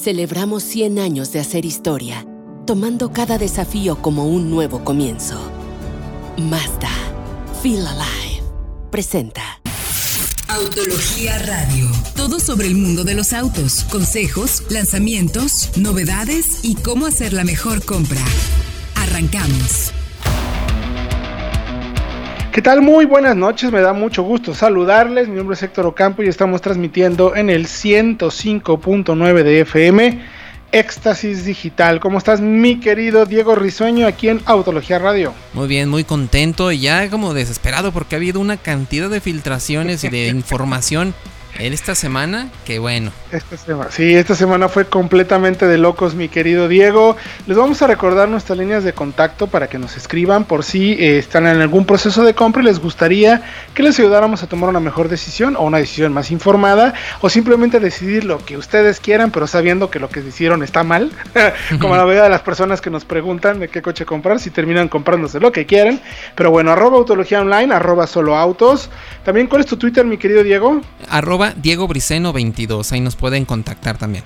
[0.00, 2.24] Celebramos 100 años de hacer historia,
[2.68, 5.36] tomando cada desafío como un nuevo comienzo.
[6.36, 6.92] Mazda,
[7.64, 8.44] Feel Alive,
[8.92, 9.60] presenta.
[10.46, 11.90] Autología Radio.
[12.14, 17.84] Todo sobre el mundo de los autos, consejos, lanzamientos, novedades y cómo hacer la mejor
[17.84, 18.22] compra.
[18.94, 19.92] Arrancamos.
[22.58, 22.82] ¿Qué tal?
[22.82, 25.28] Muy buenas noches, me da mucho gusto saludarles.
[25.28, 30.20] Mi nombre es Héctor Ocampo y estamos transmitiendo en el 105.9 de FM
[30.72, 32.00] Éxtasis Digital.
[32.00, 35.34] ¿Cómo estás, mi querido Diego Risueño, aquí en Autología Radio?
[35.52, 40.02] Muy bien, muy contento y ya como desesperado porque ha habido una cantidad de filtraciones
[40.02, 41.14] y de información
[41.58, 43.10] en esta semana, que bueno.
[43.32, 47.16] Esta semana, sí, esta semana fue completamente de locos, mi querido Diego.
[47.46, 51.18] Les vamos a recordar nuestras líneas de contacto para que nos escriban por si eh,
[51.18, 53.42] están en algún proceso de compra y les gustaría
[53.74, 57.80] que les ayudáramos a tomar una mejor decisión o una decisión más informada o simplemente
[57.80, 61.10] decidir lo que ustedes quieran, pero sabiendo que lo que hicieron está mal.
[61.80, 64.88] Como la mayoría de las personas que nos preguntan de qué coche comprar, si terminan
[64.88, 66.00] comprándose lo que quieren.
[66.34, 68.90] Pero bueno, arroba autología online, arroba solo autos.
[69.24, 70.80] También, ¿cuál es tu Twitter, mi querido Diego?
[71.10, 74.24] Arroba Diego Briceno 22, ahí nos pueden contactar también.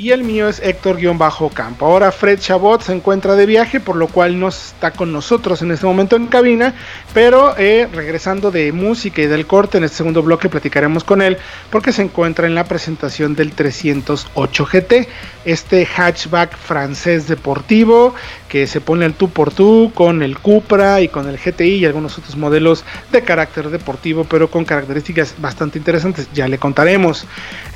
[0.00, 1.84] Y el mío es Héctor-Campo.
[1.84, 5.72] Ahora Fred Chabot se encuentra de viaje, por lo cual no está con nosotros en
[5.72, 6.72] este momento en cabina.
[7.12, 11.36] Pero eh, regresando de música y del corte, en este segundo bloque platicaremos con él,
[11.68, 15.06] porque se encuentra en la presentación del 308 GT,
[15.44, 18.14] este hatchback francés deportivo
[18.48, 21.84] que se pone al tú por tú con el Cupra y con el GTI y
[21.84, 26.28] algunos otros modelos de carácter deportivo, pero con características bastante interesantes.
[26.32, 27.26] Ya le contaremos.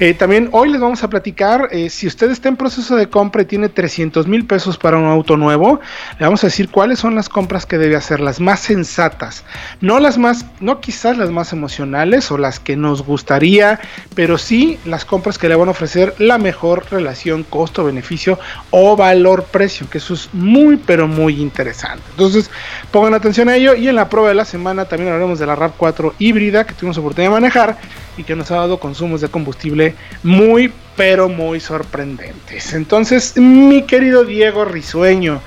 [0.00, 3.42] Eh, también hoy les vamos a platicar eh, si usted está en proceso de compra
[3.42, 5.80] y tiene 300 mil pesos para un auto nuevo,
[6.20, 9.44] le vamos a decir cuáles son las compras que debe hacer, las más sensatas,
[9.80, 13.80] no las más, no quizás las más emocionales o las que nos gustaría,
[14.14, 18.38] pero sí las compras que le van a ofrecer la mejor relación costo-beneficio
[18.70, 22.04] o valor-precio, que eso es muy, pero muy interesante.
[22.10, 22.48] Entonces,
[22.92, 25.56] pongan atención a ello y en la prueba de la semana también hablaremos de la
[25.56, 27.76] RAV4 híbrida que tuvimos oportunidad de manejar
[28.16, 32.72] y que nos ha dado consumos de combustible muy, pero muy sorprendentes.
[32.72, 35.40] Entonces, mi querido Diego Risueño,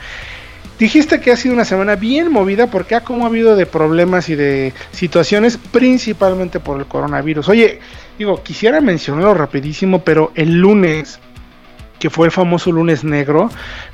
[0.79, 4.35] dijiste que ha sido una semana bien movida porque ha como habido de problemas y
[4.35, 7.49] de situaciones, principalmente por el coronavirus.
[7.49, 7.79] Oye,
[8.17, 11.19] digo, quisiera mencionarlo rapidísimo, pero el lunes
[11.99, 13.49] que fue el famoso lunes negro,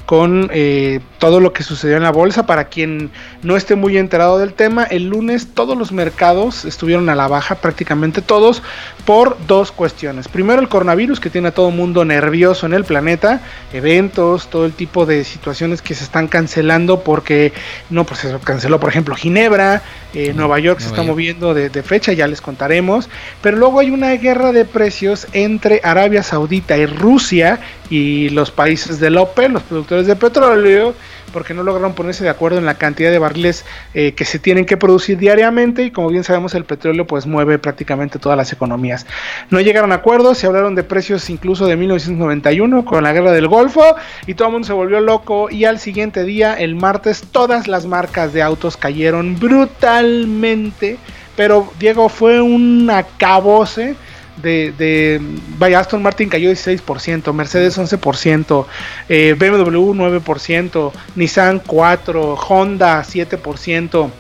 [0.06, 2.46] con eh, todo lo que sucedió en la bolsa.
[2.46, 7.16] Para quien no esté muy enterado del tema, el lunes todos los mercados estuvieron a
[7.16, 8.62] la baja, prácticamente todos,
[9.06, 10.28] por dos cuestiones.
[10.28, 13.42] Primero el coronavirus que tiene a todo mundo nervioso en el planeta,
[13.74, 17.54] eventos, todo el tipo de situaciones que se están cancelando porque
[17.90, 19.82] no, pues se canceló por ejemplo Ginebra,
[20.14, 23.10] eh, Nueva York se está moviendo de, de fecha, ya les contaremos.
[23.42, 27.60] Pero luego hay una guerra de precios entre Arabia Saudita y Rusia
[27.90, 30.96] y los países del OPE, los productores de petróleo,
[31.32, 34.66] porque no lograron ponerse de acuerdo en la cantidad de barriles eh, que se tienen
[34.66, 39.06] que producir diariamente y como bien sabemos el petróleo pues mueve prácticamente todas las economías.
[39.50, 43.48] No llegaron a acuerdos, se hablaron de precios incluso de 1991 con la guerra del
[43.48, 43.84] Golfo
[44.28, 47.86] y todo el mundo se volvió loco y al siguiente día, el martes, todas las
[47.86, 50.98] marcas de autos cayeron brutalmente,
[51.36, 53.96] pero Diego fue un acabose
[54.42, 55.22] de, de
[55.58, 58.66] vaya, Aston Martin cayó 16%, Mercedes 11%,
[59.10, 64.12] eh, BMW 9%, Nissan 4%, Honda 7%.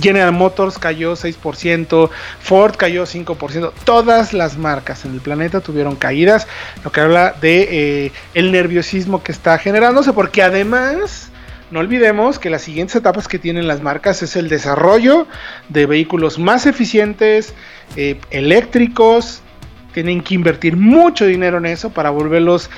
[0.00, 2.10] General Motors cayó 6%,
[2.40, 6.48] Ford cayó 5%, todas las marcas en el planeta tuvieron caídas,
[6.82, 7.68] lo que habla de
[8.06, 11.30] eh, el nerviosismo que está generándose, porque además
[11.70, 15.26] no olvidemos que las siguientes etapas que tienen las marcas es el desarrollo
[15.68, 17.54] de vehículos más eficientes,
[17.96, 19.42] eh, eléctricos,
[19.92, 22.68] tienen que invertir mucho dinero en eso para volverlos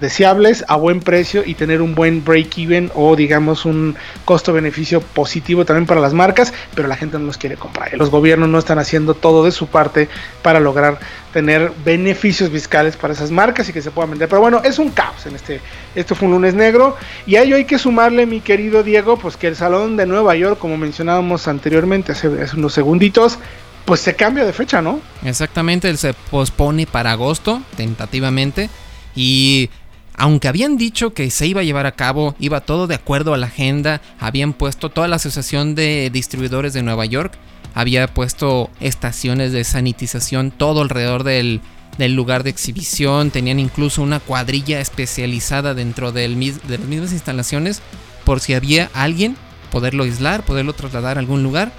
[0.00, 5.86] deseables a buen precio y tener un buen break-even o digamos un costo-beneficio positivo también
[5.86, 7.94] para las marcas, pero la gente no los quiere comprar.
[7.96, 10.08] Los gobiernos no están haciendo todo de su parte
[10.42, 10.98] para lograr
[11.32, 14.28] tener beneficios fiscales para esas marcas y que se puedan vender.
[14.28, 15.60] Pero bueno, es un caos en este.
[15.94, 16.96] Esto fue un lunes negro.
[17.26, 20.34] Y a ello hay que sumarle, mi querido Diego, pues que el Salón de Nueva
[20.36, 23.38] York, como mencionábamos anteriormente hace, hace unos segunditos,
[23.86, 25.00] pues se cambia de fecha, ¿no?
[25.24, 28.68] Exactamente, él se pospone para agosto, tentativamente.
[29.14, 29.70] Y
[30.16, 33.38] aunque habían dicho que se iba a llevar a cabo, iba todo de acuerdo a
[33.38, 37.34] la agenda, habían puesto toda la Asociación de Distribuidores de Nueva York,
[37.74, 41.60] había puesto estaciones de sanitización todo alrededor del,
[41.98, 47.82] lugar de exhibición, tenían incluso una cuadrilla especializada dentro del, de las mismas instalaciones
[48.24, 49.36] por si había alguien,
[49.70, 51.70] poderlo aislar, poderlo trasladar a algún lugar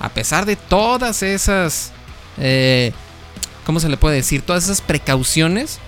[0.00, 1.92] a pesar de todas esas,
[2.38, 2.92] eh,
[3.66, 4.42] ¿cómo se le puede decir?
[4.42, 5.78] Todas esas precauciones,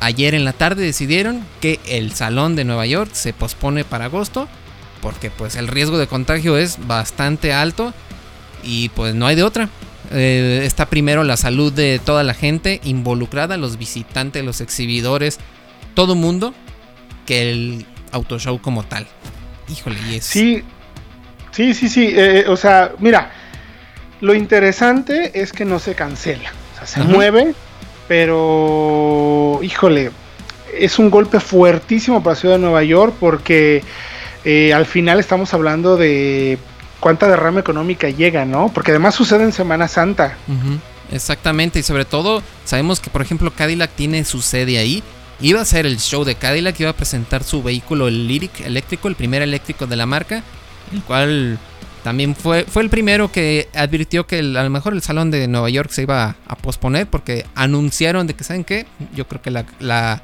[0.00, 4.48] ayer en la tarde decidieron que el salón de Nueva York se pospone para agosto
[5.00, 7.94] porque pues el riesgo de contagio es bastante alto
[8.62, 9.68] y pues no hay de otra.
[10.10, 15.38] Eh, está primero la salud de toda la gente involucrada, los visitantes, los exhibidores,
[15.94, 16.54] todo mundo,
[17.26, 19.06] que el auto show como tal.
[19.68, 20.24] Híjole, y es...
[20.24, 20.62] Sí,
[21.52, 22.12] sí, sí, sí.
[22.14, 23.30] Eh, o sea, mira,
[24.20, 26.50] lo interesante es que no se cancela.
[26.74, 27.54] O sea, se mueve,
[28.08, 30.10] pero, híjole,
[30.76, 33.82] es un golpe fuertísimo para la ciudad de Nueva York porque
[34.44, 36.58] eh, al final estamos hablando de
[37.00, 38.70] cuánta derrama económica llega, ¿no?
[38.72, 40.36] Porque además sucede en Semana Santa.
[41.12, 45.02] Exactamente, y sobre todo sabemos que por ejemplo Cadillac tiene su sede ahí.
[45.40, 49.08] Iba a ser el show de Cadillac, iba a presentar su vehículo, el Lyric eléctrico,
[49.08, 50.42] el primer eléctrico de la marca,
[50.92, 51.58] el cual
[52.02, 55.70] también fue, fue el primero que advirtió que a lo mejor el salón de Nueva
[55.70, 58.86] York se iba a, posponer porque anunciaron de que, ¿saben qué?
[59.14, 60.22] Yo creo que la, la,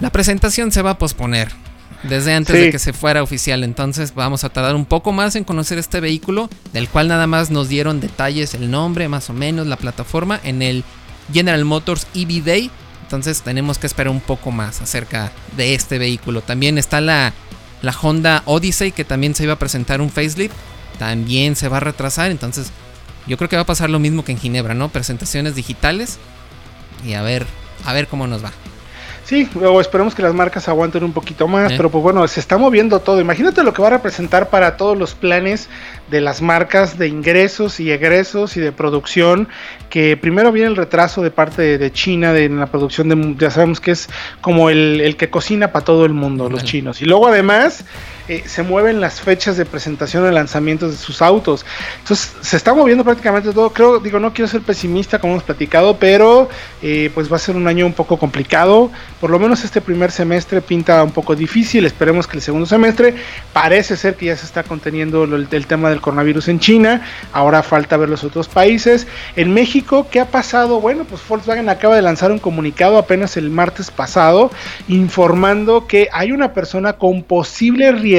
[0.00, 1.48] la presentación se va a posponer
[2.02, 3.64] desde antes de que se fuera oficial.
[3.64, 7.50] Entonces vamos a tardar un poco más en conocer este vehículo, del cual nada más
[7.50, 10.84] nos dieron detalles, el nombre, más o menos, la plataforma, en el
[11.32, 12.70] General Motors EV Day.
[13.02, 16.40] Entonces tenemos que esperar un poco más acerca de este vehículo.
[16.40, 17.32] También está la,
[17.82, 20.54] la Honda Odyssey, que también se iba a presentar un facelift.
[20.98, 22.30] También se va a retrasar.
[22.30, 22.70] Entonces
[23.26, 24.88] yo creo que va a pasar lo mismo que en Ginebra, ¿no?
[24.88, 26.18] Presentaciones digitales.
[27.04, 27.46] Y a ver,
[27.84, 28.52] a ver cómo nos va.
[29.32, 32.58] Sí, luego esperemos que las marcas aguanten un poquito más, pero pues bueno, se está
[32.58, 33.18] moviendo todo.
[33.18, 35.70] Imagínate lo que va a representar para todos los planes
[36.10, 39.48] de las marcas de ingresos y egresos y de producción,
[39.88, 43.50] que primero viene el retraso de parte de, China de, en la producción de, ya
[43.50, 44.10] sabemos que es
[44.42, 47.00] como el, que cocina para todo el mundo, los chinos.
[47.00, 47.86] Y luego además
[48.28, 51.66] eh, se mueven las fechas de presentación de lanzamientos de sus autos.
[51.98, 53.70] Entonces se está moviendo prácticamente todo.
[53.72, 56.48] Creo, digo, no quiero ser pesimista como hemos platicado, pero
[56.82, 58.90] eh, pues va a ser un año un poco complicado.
[59.20, 61.84] Por lo menos este primer semestre pinta un poco difícil.
[61.84, 63.14] Esperemos que el segundo semestre
[63.52, 67.02] parece ser que ya se está conteniendo el, el tema del coronavirus en China.
[67.32, 69.08] Ahora falta ver los otros países.
[69.34, 70.80] En México, ¿qué ha pasado?
[70.80, 74.50] Bueno, pues Volkswagen acaba de lanzar un comunicado apenas el martes pasado
[74.86, 78.11] informando que hay una persona con posible riesgo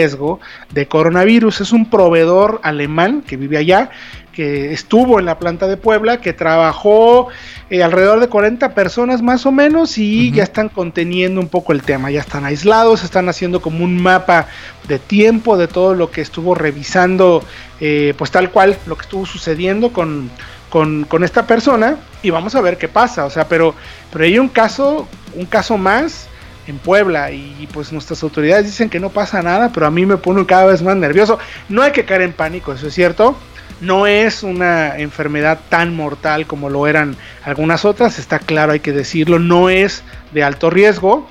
[0.72, 1.62] de coronavirus.
[1.62, 3.92] Es un proveedor alemán que vive allá
[4.34, 7.28] que estuvo en la planta de Puebla, que trabajó
[7.70, 11.84] eh, alrededor de 40 personas más o menos y ya están conteniendo un poco el
[11.84, 14.48] tema, ya están aislados, están haciendo como un mapa
[14.88, 17.44] de tiempo de todo lo que estuvo revisando,
[17.80, 20.32] eh, pues tal cual lo que estuvo sucediendo con,
[20.70, 23.76] con, con, esta persona y vamos a ver qué pasa, o sea, pero,
[24.12, 26.28] pero hay un caso, un caso más
[26.68, 30.18] en Puebla y pues nuestras autoridades dicen que no pasa nada, pero a mí me
[30.18, 31.40] pone cada vez más nervioso.
[31.70, 33.38] No hay que caer en pánico, eso es cierto,
[33.82, 38.94] no es una enfermedad tan mortal como lo eran algunas otras, está claro, hay que
[38.94, 41.28] decirlo, no es de alto riesgo,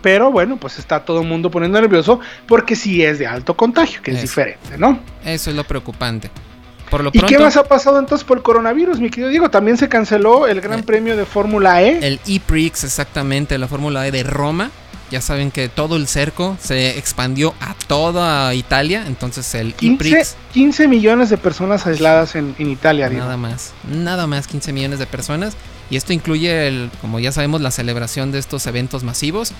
[0.00, 4.02] pero bueno, pues está todo el mundo poniendo nervioso porque sí es de alto contagio,
[4.02, 4.98] que es diferente, ¿no?
[5.24, 6.30] Eso es lo preocupante.
[6.92, 9.48] Por lo ¿Y qué más ha pasado entonces por el coronavirus, mi querido Diego?
[9.48, 12.06] También se canceló el Gran eh, Premio de Fórmula E.
[12.06, 14.70] El E-Prix, exactamente, la Fórmula E de Roma.
[15.10, 20.86] Ya saben que todo el cerco se expandió a toda Italia, entonces el 15, 15
[20.86, 23.08] millones de personas aisladas en, Italia.
[23.08, 25.56] Nada más, nada más 15 millones de personas.
[25.88, 29.52] Y esto incluye, el, como ya sabemos, la celebración de estos eventos masivos.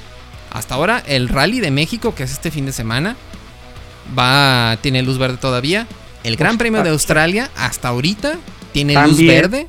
[0.51, 3.17] Hasta ahora el Rally de México, que es este fin de semana,
[4.19, 5.87] va tiene luz verde todavía.
[6.25, 8.39] El Gran Premio de Australia, hasta ahorita,
[8.73, 9.69] tiene luz verde.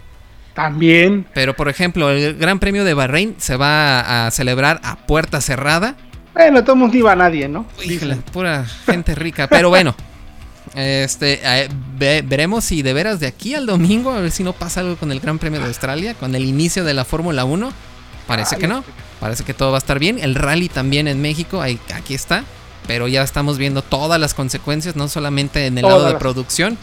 [0.53, 1.25] También.
[1.33, 5.95] Pero por ejemplo, el Gran Premio de Bahrein se va a celebrar a puerta cerrada.
[6.33, 7.65] Bueno, todos ni va nadie, ¿no?
[7.83, 9.47] Híjole, pura gente rica.
[9.47, 9.95] Pero bueno,
[10.75, 14.81] este eh, veremos si de veras de aquí al domingo, a ver si no pasa
[14.81, 17.71] algo con el Gran Premio de Australia, con el inicio de la Fórmula 1.
[18.27, 18.83] Parece que no.
[19.19, 20.19] Parece que todo va a estar bien.
[20.19, 22.43] El rally también en México, ahí, aquí está.
[22.87, 26.77] Pero ya estamos viendo todas las consecuencias, no solamente en el lado de producción,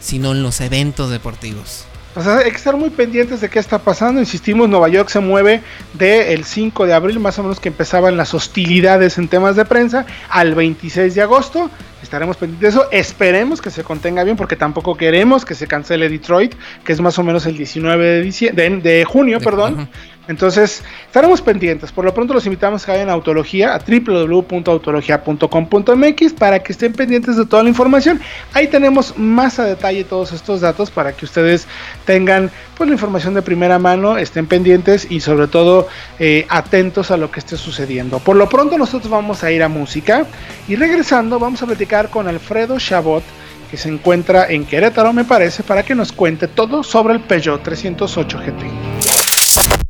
[0.00, 1.84] sino en los eventos deportivos.
[2.16, 4.20] O sea, hay que estar muy pendientes de qué está pasando.
[4.20, 5.62] Insistimos, Nueva York se mueve
[5.94, 10.06] del 5 de abril, más o menos que empezaban las hostilidades en temas de prensa,
[10.28, 11.70] al 26 de agosto.
[12.02, 12.90] Estaremos pendientes de eso.
[12.90, 16.54] Esperemos que se contenga bien, porque tampoco queremos que se cancele Detroit,
[16.84, 19.88] que es más o menos el 19 de, de, junio, perdón.
[20.30, 21.90] Entonces, estaremos pendientes.
[21.90, 26.92] Por lo pronto los invitamos a que vayan a Autología, a www.autología.com.mx para que estén
[26.92, 28.20] pendientes de toda la información.
[28.52, 31.66] Ahí tenemos más a detalle todos estos datos para que ustedes
[32.06, 35.88] tengan pues, la información de primera mano, estén pendientes y sobre todo
[36.20, 38.20] eh, atentos a lo que esté sucediendo.
[38.20, 40.26] Por lo pronto nosotros vamos a ir a música
[40.68, 43.24] y regresando vamos a platicar con Alfredo Chabot
[43.68, 47.60] que se encuentra en Querétaro, me parece, para que nos cuente todo sobre el Peugeot
[47.62, 49.89] 308 GT.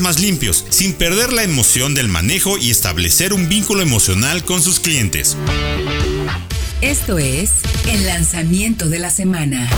[0.00, 4.80] más limpios, sin perder la emoción del manejo y establecer un vínculo emocional con sus
[4.80, 5.36] clientes.
[6.80, 7.52] Esto es
[7.88, 9.68] el lanzamiento de la semana.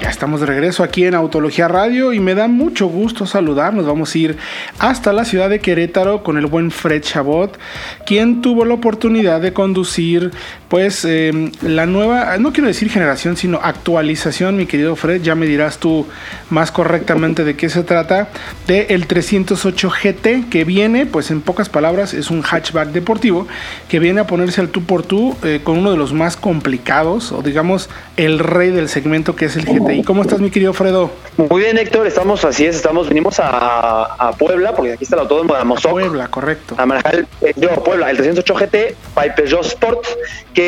[0.00, 3.74] Ya estamos de regreso aquí en Autología Radio y me da mucho gusto saludar.
[3.74, 4.38] Nos vamos a ir
[4.78, 7.58] hasta la ciudad de Querétaro con el buen Fred Chabot,
[8.06, 10.30] quien tuvo la oportunidad de conducir,
[10.70, 15.20] pues, eh, la nueva, no quiero decir generación, sino actualización, mi querido Fred.
[15.20, 16.06] Ya me dirás tú
[16.48, 18.28] más correctamente de qué se trata.
[18.68, 23.48] De el 308 GT que viene, pues, en pocas palabras, es un hatchback deportivo
[23.88, 27.32] que viene a ponerse al tú por tú eh, con uno de los más complicados,
[27.32, 30.72] o digamos, el rey del segmento que es el GT ¿Y cómo estás, mi querido
[30.72, 31.10] Fredo?
[31.36, 35.54] Muy bien, Héctor, estamos así es, estamos, venimos a, Puebla, porque aquí está el autódromo
[35.54, 35.90] de Amozoc.
[35.90, 36.76] Puebla, correcto.
[36.78, 38.94] A manejar el Peugeot Puebla, el 308 GT
[39.34, 40.06] Peugeot Sport,
[40.54, 40.59] que,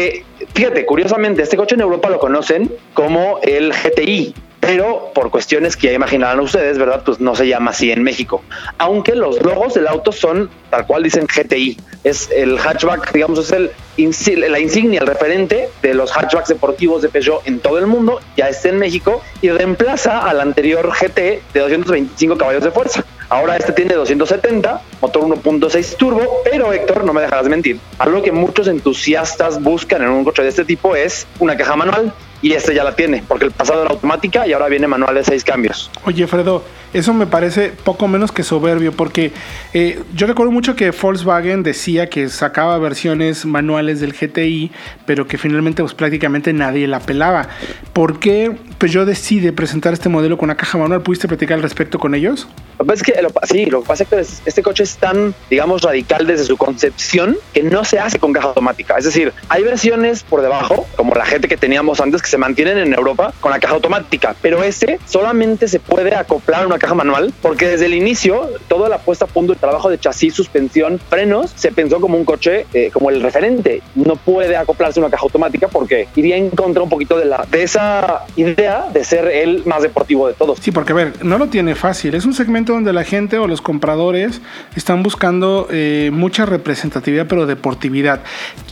[0.55, 5.89] fíjate, curiosamente, este coche en Europa lo conocen como el GTI, pero por cuestiones que
[5.89, 7.03] ya imaginarán ustedes, ¿verdad?
[7.05, 8.43] Pues no se llama así en México.
[8.79, 11.77] Aunque los logos del auto son tal cual dicen GTI.
[12.05, 17.09] Es el hatchback, digamos, es el la insignia, el referente de los hatchbacks deportivos de
[17.09, 21.61] Peugeot en todo el mundo, ya está en México y reemplaza al anterior GT de
[21.61, 23.05] 225 caballos de fuerza.
[23.33, 28.31] Ahora este tiene 270, motor 1.6 turbo, pero Héctor, no me dejarás mentir, algo que
[28.31, 32.13] muchos entusiastas buscan en un coche de este tipo es una caja manual
[32.43, 35.25] y este ya la tiene, porque el pasado era automática y ahora viene manual de
[35.25, 35.91] seis cambios.
[36.05, 36.63] Oye, Fredo,
[36.93, 39.33] eso me parece poco menos que soberbio, porque
[39.73, 44.71] eh, yo recuerdo mucho que Volkswagen decía que sacaba versiones manuales del GTI,
[45.07, 47.49] pero que finalmente pues, prácticamente nadie la pelaba.
[47.93, 51.03] ¿Por qué pues, yo decide presentar este modelo con una caja manual?
[51.03, 52.47] ¿Pudiste platicar al respecto con ellos?
[52.79, 56.27] Lo que que, sí, lo que pasa es que este coche es tan, digamos, radical
[56.27, 58.97] desde su concepción que no se hace con caja automática.
[58.99, 62.79] Es decir, hay versiones por debajo, como la gente que teníamos antes, que se mantienen
[62.79, 66.95] en Europa con la caja automática, pero ese solamente se puede acoplar a una caja
[66.95, 70.99] manual porque desde el inicio toda la puesta a punto, el trabajo de chasis, suspensión,
[70.99, 73.83] frenos, se pensó como un coche, eh, como el referente.
[73.95, 77.63] No puede acoplarse una caja automática porque iría en contra un poquito de, la, de
[77.63, 80.59] esa idea de ser el más deportivo de todos.
[80.61, 82.15] Sí, porque a ver, no lo tiene fácil.
[82.15, 84.41] Es un segmento donde la gente o los compradores
[84.75, 88.23] están buscando eh, mucha representatividad, pero deportividad.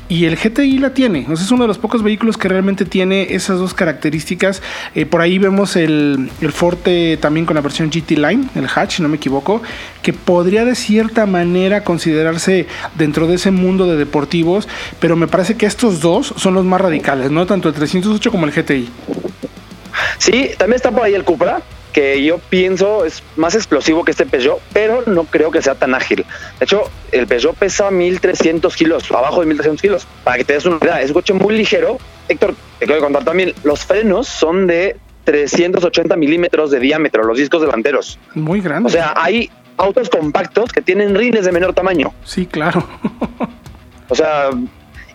[0.09, 1.27] Y el GTI la tiene.
[1.33, 4.61] es uno de los pocos vehículos que realmente tiene esas dos características.
[4.97, 9.03] Eh, por ahí vemos el, el, Forte también con la versión Line, el hatch, si
[9.03, 9.63] no me equivoco,
[10.03, 12.67] que podría de cierta manera considerarse
[12.97, 16.81] dentro de ese mundo de deportivos, pero me parece que estos dos son los más
[16.81, 17.47] radicales, ¿no?
[17.47, 18.89] Tanto el 308 como el GTI.
[20.19, 24.27] Sí, también está por ahí el Cupra, que yo pienso es más explosivo que este
[24.27, 26.25] Peugeot, pero no creo que sea tan ágil.
[26.59, 30.07] De hecho, el Peugeot pesa 1300 kilos, abajo de 1300 kilos.
[30.25, 31.99] Para que te des una idea, es un coche muy ligero.
[32.29, 37.61] Héctor, te quiero contar también, los frenos son de 380 milímetros de diámetro, los discos
[37.63, 38.19] delanteros.
[38.35, 38.89] Muy grande.
[38.89, 42.13] O sea, hay autos compactos que tienen rines de menor tamaño.
[42.25, 42.87] Sí, claro.
[44.09, 44.51] o sea,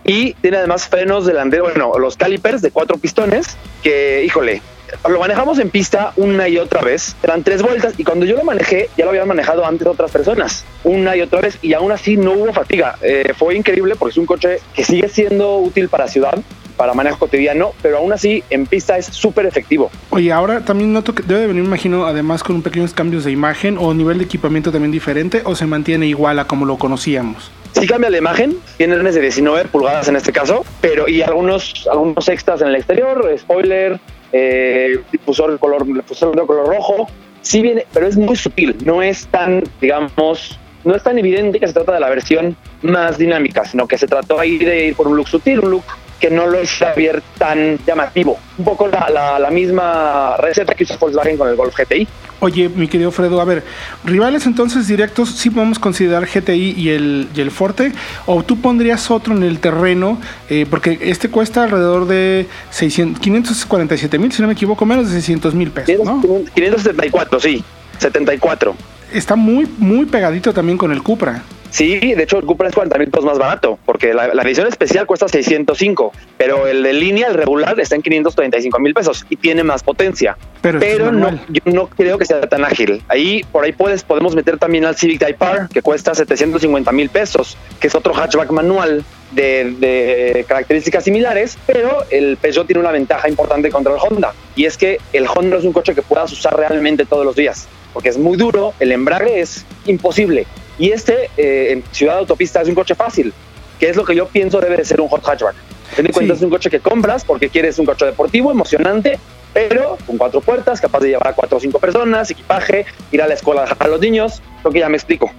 [0.04, 4.62] y tiene además frenos delanteros, bueno, los calipers de cuatro pistones, que, híjole,
[5.08, 8.44] lo manejamos en pista una y otra vez, eran tres vueltas y cuando yo lo
[8.44, 12.18] manejé ya lo habían manejado antes otras personas, una y otra vez y aún así
[12.18, 12.98] no hubo fatiga.
[13.02, 16.36] Eh, fue increíble porque es un coche que sigue siendo útil para ciudad,
[16.76, 19.90] para manejo cotidiano, pero aún así en pista es súper efectivo.
[20.10, 23.78] Oye, ahora también noto que debe venir, me imagino, además con pequeños cambios de imagen
[23.80, 27.52] o nivel de equipamiento también diferente o se mantiene igual a como lo conocíamos.
[27.74, 32.28] Sí cambia la imagen, tiene de 19 pulgadas en este caso, pero y algunos, algunos
[32.30, 34.00] extras en el exterior, spoiler,
[34.32, 37.08] eh, difusor de color, difusor de color rojo.
[37.42, 41.68] Sí viene, pero es muy sutil, no es tan, digamos, no es tan evidente que
[41.68, 45.08] se trata de la versión más dinámica, sino que se trató ahí de ir por
[45.08, 45.84] un look sutil, un look
[46.20, 48.40] que no lo es ver tan llamativo.
[48.58, 52.08] Un poco la, la, misma receta que hizo Volkswagen con el Golf GTI.
[52.40, 53.64] Oye, mi querido Fredo, a ver,
[54.04, 57.94] rivales entonces directos, sí podemos considerar GTI y el, y el Forte,
[58.26, 60.20] o tú pondrías otro en el terreno,
[60.50, 65.14] eh, porque este cuesta alrededor de 600, 547 mil, si no me equivoco, menos de
[65.14, 66.22] 600 mil pesos, ¿no?
[66.22, 67.64] 574, sí,
[68.00, 68.76] 74.
[69.14, 71.42] Está muy, muy pegadito también con el Cupra.
[71.70, 75.06] Sí, de hecho el Cupra es 40 mil pesos más barato, porque la, edición especial
[75.06, 79.64] cuesta 605, pero el de línea, el regular, está en 535 mil pesos y tiene
[79.64, 80.38] más potencia.
[80.62, 83.04] Pero, no, yo no creo que sea tan ágil.
[83.08, 87.10] Ahí, por ahí puedes, podemos meter también al Civic Type R, que cuesta 750 mil
[87.10, 92.92] pesos, que es otro hatchback manual de, de, características similares, pero el Peugeot tiene una
[92.92, 96.32] ventaja importante contra el Honda, y es que el Honda es un coche que puedas
[96.32, 101.30] usar realmente todos los días, porque es muy duro, el embrague es imposible y este,
[101.38, 103.34] eh, en Ciudad Autopista, es un coche fácil,
[103.80, 105.56] que es lo que yo pienso debe de ser un hot hatchback.
[105.96, 109.20] Ten en cuenta, es un coche que compras porque quieres un coche deportivo, emocionante,
[109.54, 113.28] pero con cuatro puertas, capaz de llevar a cuatro o cinco personas, equipaje, ir a
[113.28, 115.32] la escuela a dejar a los niños, lo que ya me explico.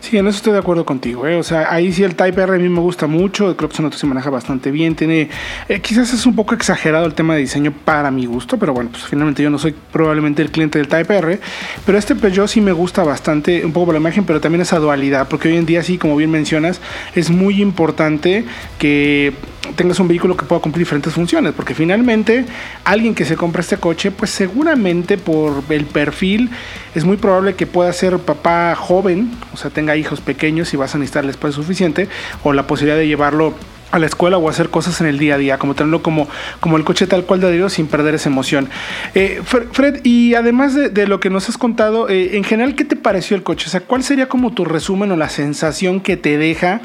[0.00, 1.26] Sí, en eso estoy de acuerdo contigo.
[1.26, 1.36] ¿eh?
[1.36, 3.56] O sea, ahí sí el Type R a mí me gusta mucho.
[3.56, 4.94] Creo que se maneja bastante bien.
[4.94, 5.30] Tiene,
[5.68, 8.90] eh, quizás es un poco exagerado el tema de diseño para mi gusto, pero bueno,
[8.90, 11.40] pues finalmente yo no soy probablemente el cliente del Type R.
[11.86, 14.78] Pero este Peugeot sí me gusta bastante, un poco por la imagen, pero también esa
[14.78, 16.80] dualidad, porque hoy en día sí, como bien mencionas,
[17.14, 18.44] es muy importante
[18.78, 19.32] que
[19.76, 22.44] tengas un vehículo que pueda cumplir diferentes funciones, porque finalmente
[22.84, 26.50] alguien que se compra este coche, pues seguramente por el perfil
[26.94, 30.94] es muy probable que pueda ser papá joven, o sea, tenga hijos pequeños y vas
[30.94, 32.08] a necesitar el espacio suficiente,
[32.42, 33.54] o la posibilidad de llevarlo
[33.94, 36.26] a la escuela o hacer cosas en el día a día, como tenerlo como,
[36.58, 38.68] como el coche tal cual de adherido sin perder esa emoción.
[39.14, 42.96] Eh, Fred, y además de, lo que nos has contado, eh, en general, ¿qué te
[42.96, 43.66] pareció el coche?
[43.68, 46.80] O sea, ¿cuál sería como tu resumen o la sensación que te deja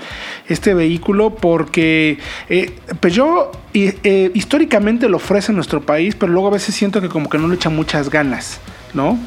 [0.47, 1.31] este vehículo?
[1.31, 7.01] Porque eh, Peugeot eh, históricamente lo ofrece en nuestro país, pero luego a veces siento
[7.01, 8.59] que como que no le echa muchas ganas,
[8.93, 9.17] ¿no?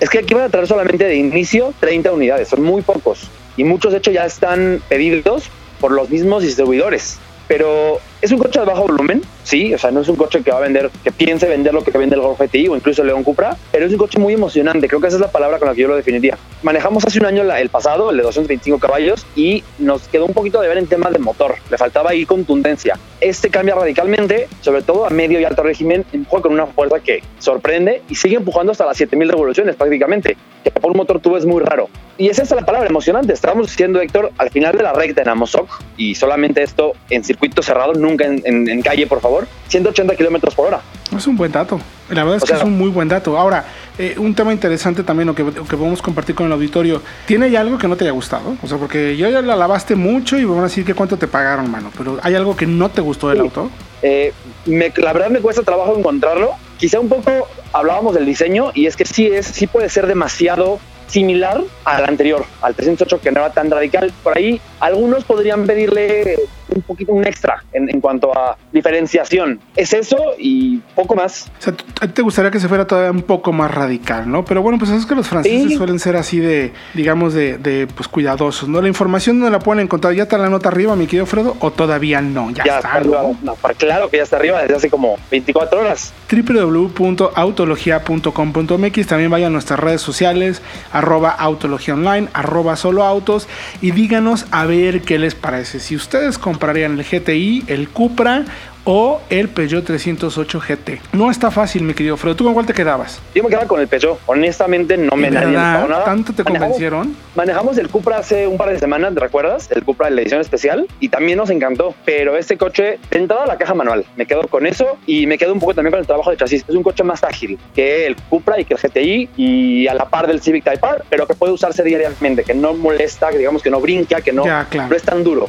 [0.00, 3.30] Es que aquí van a traer solamente de inicio 30 unidades, son muy pocos.
[3.56, 5.50] Y muchos, de hecho, ya están pedidos
[5.80, 10.00] por los mismos distribuidores pero es un coche de bajo volumen, sí, o sea, no
[10.00, 12.40] es un coche que va a vender, que piense vender lo que vende el Golf
[12.40, 15.16] GTI o incluso el León Cupra, pero es un coche muy emocionante, creo que esa
[15.16, 16.38] es la palabra con la que yo lo definiría.
[16.62, 20.60] Manejamos hace un año el pasado, el de 225 caballos, y nos quedó un poquito
[20.60, 22.98] de ver en temas de motor, le faltaba ahí contundencia.
[23.20, 27.22] Este cambia radicalmente, sobre todo a medio y alto régimen, empuja con una fuerza que
[27.38, 31.46] sorprende y sigue empujando hasta las 7000 revoluciones prácticamente, que por un motor tubo es
[31.46, 31.88] muy raro.
[32.18, 35.28] Y es esa la palabra emocionante, estábamos diciendo Héctor al final de la recta en
[35.28, 40.66] Amozoc, y solamente esto en circuito cerrado, nunca en, calle, por favor, 180 kilómetros por
[40.68, 40.80] hora.
[41.16, 41.80] Es un buen dato.
[42.08, 43.36] La verdad es que es un muy buen dato.
[43.36, 43.64] Ahora,
[43.98, 47.60] eh, un tema interesante también, o que, que, podemos compartir con el auditorio, ¿tiene ya
[47.60, 48.56] algo que no te haya gustado?
[48.62, 51.26] O sea, porque yo ya la lavaste mucho y vamos a decir que cuánto te
[51.26, 51.90] pagaron, mano.
[51.96, 53.70] Pero ¿hay algo que no te gustó del auto?
[54.02, 54.32] Eh,
[54.66, 56.52] la verdad me cuesta trabajo encontrarlo.
[56.78, 60.78] Quizá un poco hablábamos del diseño y es que sí es, sí puede ser demasiado
[61.06, 64.12] similar al anterior, al 308 que no era tan radical.
[64.22, 66.36] Por ahí algunos podrían pedirle
[66.74, 69.60] un poquito un extra en, en, cuanto a diferenciación.
[69.76, 71.50] Es eso y poco más.
[71.58, 71.74] O sea,
[72.12, 74.44] te gustaría que se fuera todavía un poco más radical, ¿no?
[74.44, 78.08] Pero bueno, pues es que los franceses suelen ser así de, digamos, de, de, pues
[78.08, 78.80] cuidadosos, ¿no?
[78.82, 80.14] La información no la pueden encontrar.
[80.14, 81.56] ¿Ya está la nota arriba, mi querido Fredo?
[81.60, 82.50] ¿O todavía no?
[82.50, 82.94] Ya, está.
[82.94, 83.22] Arriba.
[83.42, 86.12] No, claro que ya está arriba desde hace como 24 horas.
[86.30, 90.62] www.autologia.com.mx También vayan a nuestras redes sociales,
[90.96, 93.48] arroba autología online, arroba solo autos
[93.80, 95.78] y díganos a ver qué les parece.
[95.78, 98.44] Si ustedes comprarían el GTI, el Cupra
[98.86, 101.00] o el Peugeot 308 GT.
[101.12, 102.36] No está fácil, mi querido Fredo.
[102.36, 103.20] ¿Tú con cuál te quedabas?
[103.34, 104.18] Yo me quedaba con el Peugeot.
[104.26, 106.04] Honestamente, no me nadie nada.
[106.04, 107.14] ¿Tanto te convencieron?
[107.34, 109.68] Manejamos el Cupra hace un par de semanas, ¿te recuerdas?
[109.72, 110.86] El Cupra de la edición especial.
[111.00, 111.94] Y también nos encantó.
[112.04, 114.04] Pero este coche, entrada la caja manual.
[114.16, 116.64] Me quedo con eso y me quedo un poco también con el trabajo de chasis.
[116.68, 120.08] Es un coche más ágil que el Cupra y que el GTI y a la
[120.08, 123.62] par del Civic Type R, pero que puede usarse diariamente, que no molesta, que digamos
[123.62, 125.48] que no brinca, que no, no es tan duro.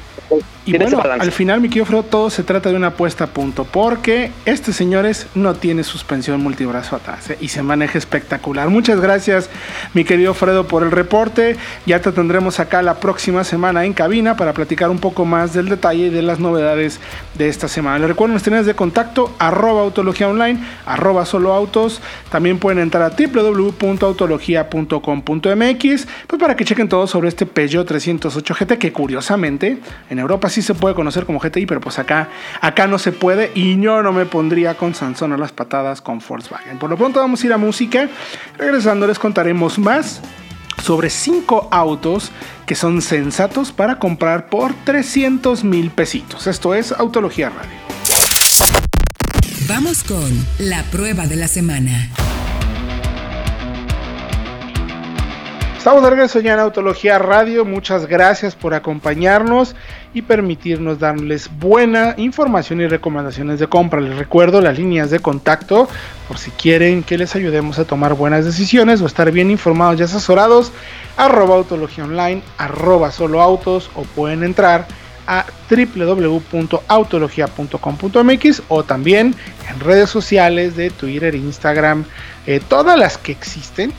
[0.65, 4.31] Y bueno, al final, mi querido Fredo, todo se trata de una apuesta punto, porque
[4.45, 8.69] este, señores, no tiene suspensión multibrazo atrás y se maneja espectacular.
[8.69, 9.49] Muchas gracias,
[9.93, 11.57] mi querido Fredo, por el reporte.
[11.85, 15.69] Ya te tendremos acá la próxima semana en cabina para platicar un poco más del
[15.69, 16.99] detalle y de las novedades
[17.35, 17.99] de esta semana.
[17.99, 21.99] Les recuerdo nuestras de contacto, arroba autología online, arroba solo autos.
[22.31, 28.77] También pueden entrar a www.autologia.com.mx pues para que chequen todo sobre este Peugeot 308 GT
[28.77, 32.29] que curiosamente en Europa sí se puede conocer como GTI, pero pues acá,
[32.61, 36.21] acá no se puede y yo no me pondría con Sansón a las patadas con
[36.27, 36.79] Volkswagen.
[36.79, 38.09] Por lo pronto vamos a ir a música.
[38.57, 40.21] Regresando les contaremos más
[40.83, 42.31] sobre 5 autos
[42.65, 46.47] que son sensatos para comprar por 300 mil pesitos.
[46.47, 47.77] Esto es Autología Radio.
[49.67, 52.09] Vamos con la prueba de la semana.
[55.87, 57.63] Estamos de regreso ya en Autología Radio.
[57.63, 59.73] Muchas gracias por acompañarnos
[60.13, 64.01] y permitirnos darles buena información y recomendaciones de compra.
[64.01, 65.87] Les recuerdo las líneas de contacto
[66.27, 70.03] por si quieren que les ayudemos a tomar buenas decisiones o estar bien informados y
[70.03, 70.73] asesorados.
[71.15, 74.87] Arroba Autología Online, arroba solo autos o pueden entrar
[75.25, 79.35] a www.autologia.com.mx o también
[79.69, 82.03] en redes sociales de Twitter, Instagram,
[82.45, 83.93] eh, todas las que existen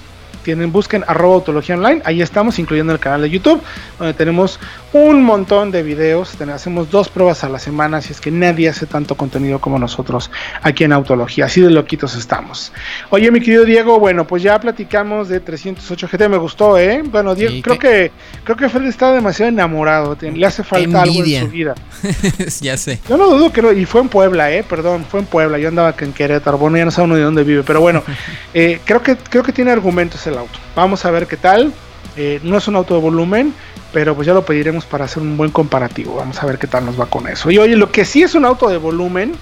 [0.49, 3.61] tienen, busquen arroba autología online, ahí estamos, incluyendo el canal de YouTube,
[3.99, 4.59] donde tenemos
[4.95, 8.87] un montón de videos, hacemos dos pruebas a la semana, si es que nadie hace
[8.87, 10.31] tanto contenido como nosotros
[10.63, 12.73] aquí en Autología, así de loquitos estamos.
[13.11, 17.03] Oye, mi querido Diego, bueno, pues ya platicamos de 308 GT, me gustó, ¿eh?
[17.05, 18.11] Bueno, Diego, creo que...
[18.43, 21.75] creo que Fred está demasiado enamorado, le hace falta algo en su vida.
[22.63, 23.01] ya sé.
[23.07, 24.65] Yo no dudo que y fue en Puebla, ¿eh?
[24.67, 27.45] Perdón, fue en Puebla, yo andaba en Querétaro, bueno, ya no sabe uno de dónde
[27.45, 28.03] vive, pero bueno,
[28.55, 30.59] eh, creo, que, creo que tiene argumentos el auto.
[30.75, 31.73] Vamos a ver qué tal.
[32.17, 33.55] Eh, no es un auto de volumen,
[33.93, 36.17] pero pues ya lo pediremos para hacer un buen comparativo.
[36.17, 37.51] Vamos a ver qué tal nos va con eso.
[37.51, 39.35] Y oye, lo que sí es un auto de volumen,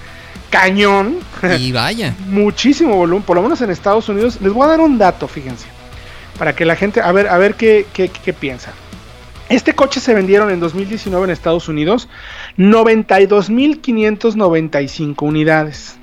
[0.49, 1.19] cañón.
[1.57, 2.15] Y vaya.
[2.27, 4.39] muchísimo volumen, por lo menos en Estados Unidos.
[4.41, 5.67] Les voy a dar un dato, fíjense.
[6.37, 8.71] Para que la gente, a ver, a ver qué, qué, qué piensa.
[9.49, 12.09] Este coche se vendieron en 2019 en Estados Unidos
[12.57, 15.95] 92.595 unidades.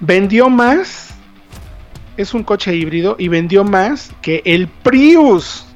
[0.00, 1.05] Vendió más,
[2.16, 5.66] es un coche híbrido y vendió más que el Prius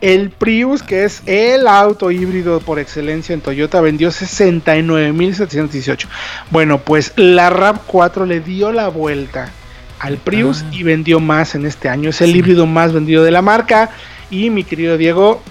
[0.00, 6.06] el Prius, que es el auto híbrido por excelencia en Toyota, vendió 69.718.
[6.50, 9.50] Bueno, pues la RAV4 le dio la vuelta
[9.98, 10.70] al Prius ah.
[10.72, 12.10] y vendió más en este año.
[12.10, 13.90] Es el híbrido más vendido de la marca.
[14.30, 15.42] Y mi querido Diego,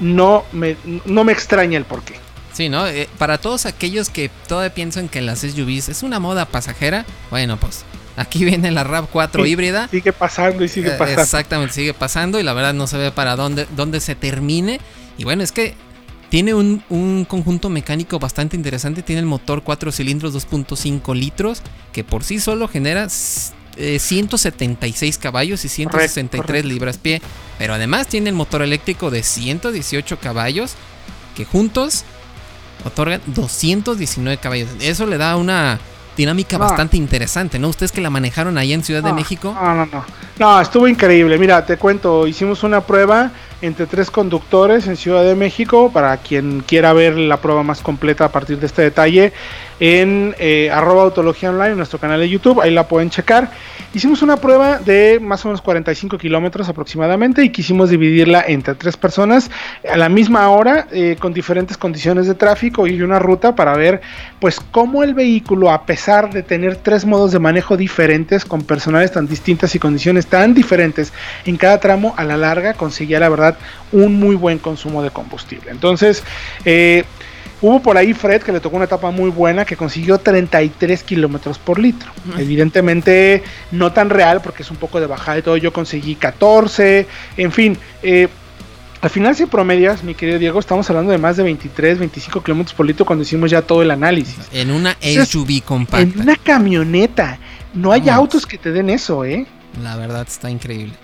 [0.00, 2.14] no me, no me extraña el porqué.
[2.52, 2.86] Sí, ¿no?
[2.88, 7.58] Eh, para todos aquellos que todavía piensan que las SUVs es una moda pasajera, bueno,
[7.58, 7.84] pues
[8.16, 9.88] Aquí viene la RAV4 híbrida.
[9.88, 11.22] Sigue pasando y sigue eh, pasando.
[11.22, 14.80] Exactamente, sigue pasando y la verdad no se ve para dónde, dónde se termine.
[15.18, 15.74] Y bueno, es que
[16.30, 19.02] tiene un, conjunto mecánico bastante interesante.
[19.02, 21.60] Tiene el motor 4 cilindros 2.5 litros
[21.92, 27.20] que por sí solo genera 176 eh, caballos y 163 libras pie.
[27.58, 30.74] Pero además tiene el motor eléctrico de 118 caballos
[31.36, 32.04] que juntos
[32.84, 34.70] otorgan 219 caballos.
[34.80, 35.78] Eso le da una
[36.16, 37.68] dinámica bastante interesante, ¿no?
[37.68, 39.54] Ustedes que la manejaron ahí en Ciudad de México.
[39.54, 40.04] No, no, no.
[40.38, 41.38] No, estuvo increíble.
[41.38, 43.30] Mira, te cuento, hicimos una prueba
[43.62, 45.90] entre tres conductores en Ciudad de México.
[45.92, 49.32] Para quien quiera ver la prueba más completa a partir de este detalle,
[49.80, 53.50] en eh, arroba autología online, nuestro canal de YouTube, ahí la pueden checar.
[53.94, 58.96] Hicimos una prueba de más o menos 45 kilómetros aproximadamente y quisimos dividirla entre tres
[58.96, 59.50] personas
[59.90, 64.02] a la misma hora eh, con diferentes condiciones de tráfico y una ruta para ver
[64.38, 69.12] pues cómo el vehículo a pesar de tener tres modos de manejo diferentes con personales
[69.12, 71.12] tan distintas y condiciones tan diferentes
[71.46, 73.56] en cada tramo a la larga conseguía la verdad
[73.92, 75.70] un muy buen consumo de combustible.
[75.70, 76.22] Entonces,
[76.64, 77.04] eh,
[77.62, 81.58] Hubo por ahí Fred que le tocó una etapa muy buena que consiguió 33 kilómetros
[81.58, 82.10] por litro.
[82.38, 83.42] Evidentemente
[83.72, 85.56] no tan real porque es un poco de bajada y todo.
[85.56, 87.06] Yo conseguí 14.
[87.38, 88.28] En fin, eh,
[89.00, 92.74] al final si promedias, mi querido Diego, estamos hablando de más de 23, 25 kilómetros
[92.74, 94.36] por litro cuando hicimos ya todo el análisis.
[94.52, 96.00] En una SUV compacta.
[96.00, 97.38] En una camioneta.
[97.72, 99.46] No hay autos que te den eso, ¿eh?
[99.82, 100.94] La verdad está increíble.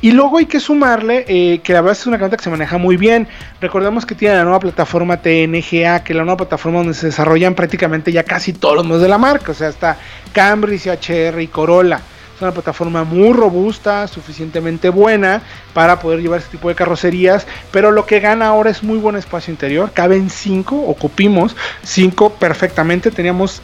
[0.00, 2.78] Y luego hay que sumarle eh, que la verdad es una camioneta que se maneja
[2.78, 3.26] muy bien.
[3.60, 7.54] Recordemos que tiene la nueva plataforma TNGA, que es la nueva plataforma donde se desarrollan
[7.54, 9.50] prácticamente ya casi todos los modelos de la marca.
[9.52, 9.96] O sea, está
[10.32, 12.00] Camry, CHR y Corolla.
[12.36, 15.42] Es una plataforma muy robusta, suficientemente buena
[15.74, 17.48] para poder llevar este tipo de carrocerías.
[17.72, 19.90] Pero lo que gana ahora es muy buen espacio interior.
[19.92, 23.10] Caben 5, ocupimos 5 perfectamente.
[23.10, 23.60] Teníamos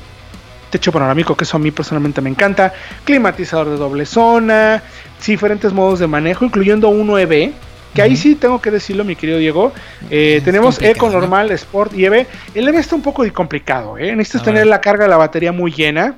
[0.74, 2.72] techo panorámico, que eso a mí personalmente me encanta.
[3.04, 4.82] Climatizador de doble zona
[5.24, 7.52] diferentes modos de manejo, incluyendo uno EV.
[7.94, 9.72] Que ahí sí tengo que decirlo, mi querido Diego.
[10.10, 12.26] Eh, tenemos Eco normal, Sport y EV.
[12.52, 14.16] El EV está un poco complicado, ¿eh?
[14.16, 16.16] Necesitas tener la carga de la batería muy llena.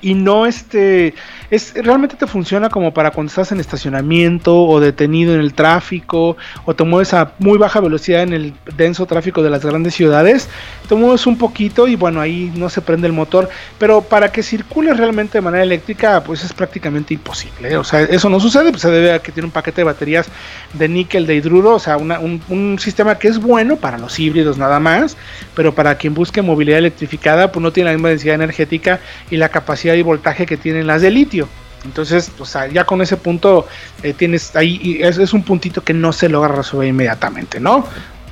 [0.00, 1.14] Y no este
[1.50, 6.36] es realmente te funciona como para cuando estás en estacionamiento o detenido en el tráfico
[6.64, 10.48] o te mueves a muy baja velocidad en el denso tráfico de las grandes ciudades,
[10.86, 14.42] te mueves un poquito y bueno, ahí no se prende el motor, pero para que
[14.42, 17.76] circule realmente de manera eléctrica, pues es prácticamente imposible, ¿eh?
[17.76, 20.26] o sea, eso no sucede, pues se debe a que tiene un paquete de baterías
[20.72, 24.58] de níquel de hidruro, o sea, un, un sistema que es bueno para los híbridos
[24.58, 25.16] nada más,
[25.54, 29.48] pero para quien busque movilidad electrificada, pues no tiene la misma densidad energética y la
[29.48, 31.48] capacidad y voltaje que tienen las de litio.
[31.84, 33.66] Entonces, o sea, ya con ese punto
[34.02, 37.86] eh, tienes ahí, es un puntito que no se logra resolver inmediatamente, ¿no?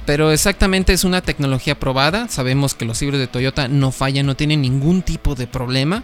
[0.07, 2.29] Pero exactamente es una tecnología probada.
[2.29, 6.03] Sabemos que los híbridos de Toyota no fallan, no tienen ningún tipo de problema.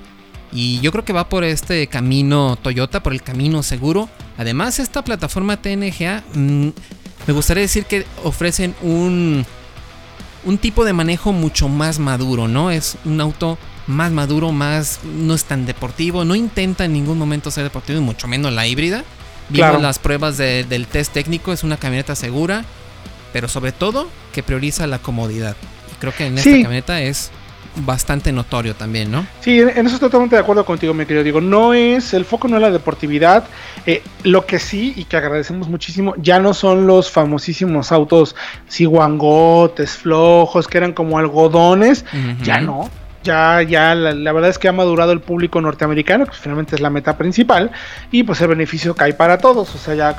[0.52, 4.08] Y yo creo que va por este camino Toyota, por el camino seguro.
[4.38, 6.68] Además, esta plataforma TNGA, mm,
[7.26, 9.44] me gustaría decir que ofrecen un,
[10.44, 12.70] un tipo de manejo mucho más maduro, ¿no?
[12.70, 17.50] Es un auto más maduro, más no es tan deportivo, no intenta en ningún momento
[17.50, 19.04] ser deportivo, y mucho menos la híbrida.
[19.50, 22.64] Vimos las pruebas del test técnico, es una camioneta segura,
[23.32, 25.56] pero sobre todo que prioriza la comodidad.
[25.92, 27.30] Y creo que en esta camioneta es
[27.76, 29.26] bastante notorio también, ¿no?
[29.40, 31.22] Sí, en eso estoy totalmente de acuerdo contigo, mi querido.
[31.22, 33.44] Digo, no es, el foco no es la deportividad.
[33.86, 38.34] Eh, lo que sí, y que agradecemos muchísimo, ya no son los famosísimos autos
[38.68, 42.04] ciguangotes, flojos, que eran como algodones.
[42.42, 42.90] Ya no
[43.22, 46.90] ya, ya la, verdad es que ha madurado el público norteamericano, que finalmente es la
[46.90, 47.70] meta principal,
[48.10, 50.16] y pues el beneficio cae para todos, o sea, ya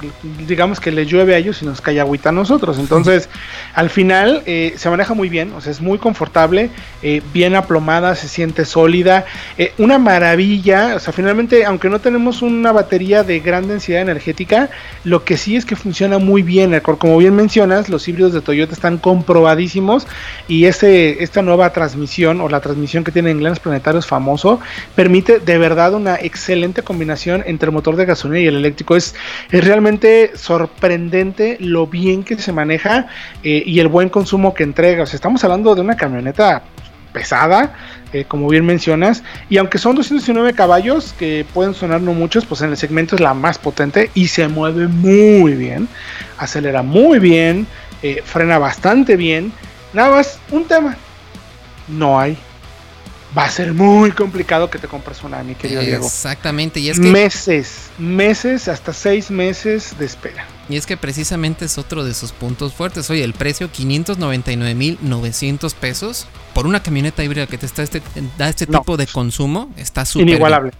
[0.47, 3.29] digamos que le llueve a ellos y nos cae agüita a nosotros, entonces
[3.73, 6.69] al final eh, se maneja muy bien, o sea, es muy confortable,
[7.01, 9.25] eh, bien aplomada, se siente sólida,
[9.57, 14.69] eh, una maravilla, o sea, finalmente, aunque no tenemos una batería de gran densidad energética,
[15.03, 18.73] lo que sí es que funciona muy bien, como bien mencionas, los híbridos de Toyota
[18.73, 20.05] están comprobadísimos
[20.47, 24.59] y este, esta nueva transmisión o la transmisión que tiene en Glens Planetarios famoso,
[24.95, 28.95] permite de verdad una excelente combinación entre el motor de gasolina y el eléctrico.
[28.95, 29.15] Es,
[29.51, 33.07] es realmente sorprendente lo bien que se maneja
[33.43, 35.03] eh, y el buen consumo que entrega.
[35.03, 36.63] O sea, estamos hablando de una camioneta
[37.11, 37.73] pesada,
[38.13, 42.61] eh, como bien mencionas, y aunque son 219 caballos, que pueden sonar no muchos, pues
[42.61, 45.87] en el segmento es la más potente y se mueve muy bien,
[46.37, 47.67] acelera muy bien,
[48.01, 49.51] eh, frena bastante bien.
[49.93, 50.95] Nada más, un tema,
[51.87, 52.37] no hay
[53.37, 56.05] va a ser muy complicado que te compres una, mi querido Diego.
[56.05, 57.07] Exactamente, y es que...
[57.07, 60.45] Meses, meses, hasta seis meses de espera.
[60.69, 63.09] Y es que precisamente es otro de sus puntos fuertes.
[63.09, 68.01] Oye, el precio 599.900 pesos por una camioneta híbrida que te está este,
[68.37, 70.71] da este tipo de consumo está súper Inigualable.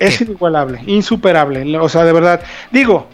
[0.00, 1.78] Es inigualable, insuperable.
[1.78, 2.42] O sea, de verdad.
[2.72, 3.08] Digo,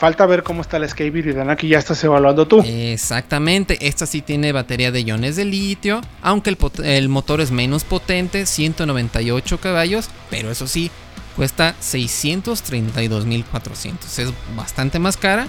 [0.00, 2.62] Falta ver cómo está la Escape híbrida, que ya estás evaluando tú.
[2.64, 8.46] Exactamente, esta sí tiene batería de iones de litio, aunque el, motor es menos potente,
[8.46, 10.90] 198 caballos, pero eso sí,
[11.36, 15.48] cuesta 632.400, es bastante más cara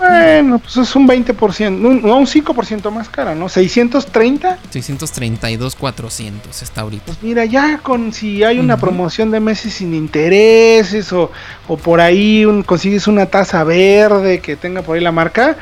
[0.00, 3.48] bueno, pues es un 20%, no un 5% más cara, ¿no?
[3.48, 4.58] 630.
[4.70, 7.04] 632, 400 está ahorita.
[7.06, 11.30] Pues mira, ya con si hay una promoción de meses sin intereses o,
[11.68, 15.56] o por ahí consigues una taza verde que tenga por ahí la marca,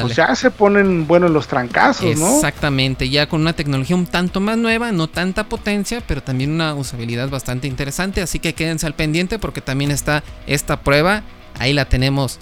[0.00, 2.36] pues ya se ponen buenos los trancazos, ¿no?
[2.36, 6.74] Exactamente, ya con una tecnología un tanto más nueva, no tanta potencia, pero también una
[6.74, 11.22] usabilidad bastante interesante, así que quédense al pendiente porque también está esta prueba,
[11.58, 12.38] ahí la tenemos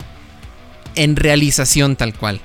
[0.94, 2.40] en realización tal cual.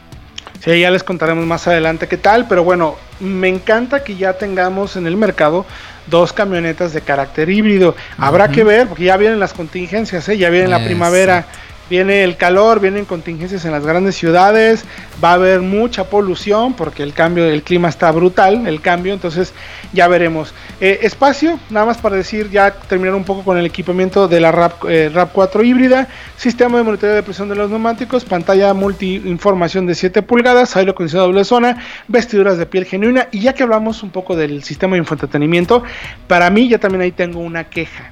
[0.63, 4.95] Sí, ya les contaremos más adelante qué tal, pero bueno, me encanta que ya tengamos
[4.95, 5.65] en el mercado
[6.07, 7.95] dos camionetas de carácter híbrido.
[8.17, 10.37] Habrá que ver, porque ya vienen las contingencias, ¿eh?
[10.37, 11.45] ya viene la primavera
[11.89, 14.85] viene el calor, vienen contingencias en las grandes ciudades,
[15.23, 19.53] va a haber mucha polución porque el cambio del clima está brutal, el cambio, entonces
[19.93, 20.53] ya veremos.
[20.81, 24.51] Eh, espacio, nada más para decir, ya terminar un poco con el equipamiento de la
[24.51, 29.15] RAP, eh, RAP 4 híbrida, sistema de monitoreo de presión de los neumáticos, pantalla multi
[29.25, 33.63] información de 7 pulgadas, aire acondicionado doble zona, vestiduras de piel genuina y ya que
[33.63, 35.83] hablamos un poco del sistema de infoentretenimiento,
[36.27, 38.11] para mí ya también ahí tengo una queja.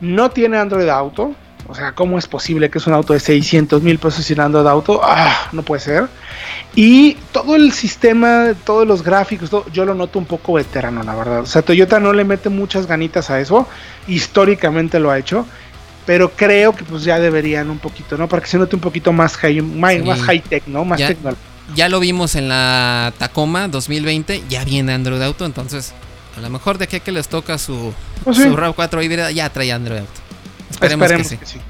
[0.00, 1.34] No tiene Android Auto,
[1.72, 4.66] o sea, ¿cómo es posible que es un auto de 600 mil pesos sin Android
[4.66, 5.00] Auto?
[5.02, 6.06] Ah, no puede ser.
[6.76, 11.40] Y todo el sistema, todos los gráficos, yo lo noto un poco veterano, la verdad.
[11.40, 13.66] O sea, Toyota no le mete muchas ganitas a eso.
[14.06, 15.46] Históricamente lo ha hecho.
[16.04, 18.28] Pero creo que pues ya deberían un poquito, ¿no?
[18.28, 20.84] Para que se note un poquito más high, más, high tech, ¿no?
[20.84, 21.14] Más ya,
[21.74, 25.94] Ya lo vimos en la Tacoma 2020, ya viene Android Auto, entonces
[26.36, 29.48] a lo mejor de aquí a que les toca su, pues su RAV4 híbrida ya
[29.48, 30.31] trae Android Auto.
[30.80, 31.60] Esperemos, que, sí.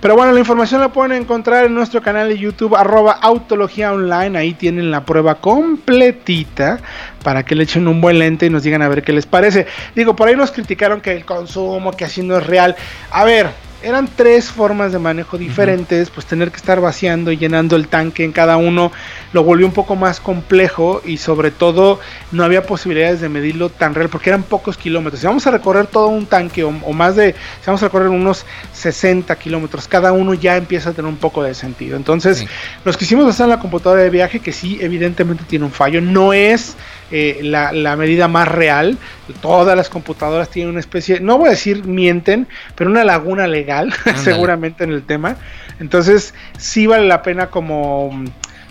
[0.00, 4.38] Pero bueno, la información la pueden encontrar en nuestro canal de YouTube, arroba Autología Online.
[4.38, 6.80] Ahí tienen la prueba completita
[7.22, 9.66] para que le echen un buen lente y nos digan a ver qué les parece.
[9.94, 12.74] Digo, por ahí nos criticaron que el consumo, que así no es real.
[13.10, 13.50] A ver,
[13.82, 18.24] eran tres formas de manejo diferentes, pues tener que estar vaciando y llenando el tanque
[18.24, 18.92] en cada uno
[19.32, 23.94] lo volvió un poco más complejo y sobre todo no había posibilidades de medirlo tan
[23.94, 25.20] real porque eran pocos kilómetros.
[25.20, 28.46] Si vamos a recorrer todo un tanque o, más de, si vamos a recorrer unos
[28.72, 31.96] 60 kilómetros, cada uno ya empieza a tener un poco de sentido.
[31.96, 32.46] Entonces,
[32.84, 36.00] los que hicimos hacer en la computadora de viaje, que sí, evidentemente tiene un fallo,
[36.00, 36.76] no es
[37.12, 38.98] eh, la, medida más real.
[39.40, 43.92] Todas las computadoras tienen una especie, no voy a decir mienten, pero una laguna legal
[44.16, 45.36] seguramente en el tema.
[45.78, 48.24] Entonces sí vale la pena como,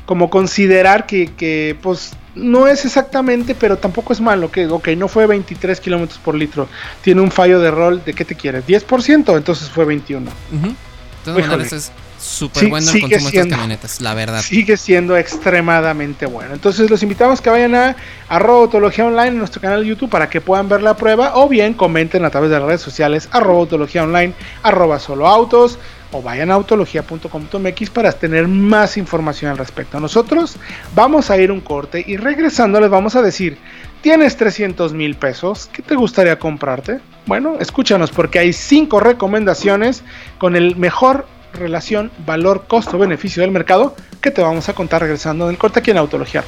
[0.05, 4.51] como considerar que, que pues no es exactamente, pero tampoco es malo.
[4.51, 6.67] Que, ok, no fue 23 kilómetros por litro.
[7.01, 8.65] Tiene un fallo de rol de, ¿qué te quieres?
[8.65, 10.25] 10%, entonces fue 21.
[10.25, 10.75] De
[11.23, 14.41] todas maneras súper bueno el consumo de estas camionetas, la verdad.
[14.41, 16.53] Sigue siendo extremadamente bueno.
[16.53, 17.95] Entonces los invitamos que vayan a
[18.29, 21.73] arroba online en nuestro canal de YouTube para que puedan ver la prueba o bien
[21.73, 23.67] comenten a través de las redes sociales arroba
[24.01, 25.79] online, arroba solo autos
[26.11, 29.99] o vayan a autología.com.mx para tener más información al respecto.
[29.99, 30.57] Nosotros
[30.93, 33.57] vamos a ir un corte y regresando les vamos a decir,
[34.01, 36.99] tienes 300 mil pesos, ¿qué te gustaría comprarte?
[37.25, 40.03] Bueno, escúchanos porque hay 5 recomendaciones
[40.37, 45.45] con el mejor relación valor costo beneficio del mercado que te vamos a contar regresando
[45.45, 46.43] en el corte aquí en Autología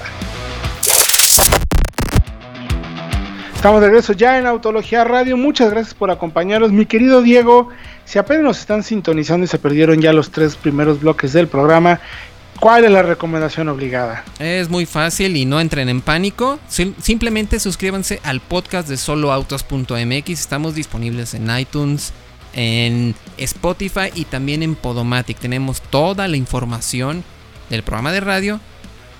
[3.64, 5.38] Estamos de regreso ya en Autología Radio.
[5.38, 6.74] Muchas gracias por acompañarnos.
[6.74, 7.70] Mi querido Diego,
[8.04, 12.02] si apenas nos están sintonizando y se perdieron ya los tres primeros bloques del programa,
[12.60, 14.26] ¿cuál es la recomendación obligada?
[14.38, 16.60] Es muy fácil y no entren en pánico.
[16.68, 20.30] simplemente suscríbanse al podcast de soloautos.mx.
[20.30, 22.12] Estamos disponibles en iTunes,
[22.54, 25.40] en Spotify y también en Podomatic.
[25.40, 27.24] Tenemos toda la información
[27.70, 28.60] del programa de radio.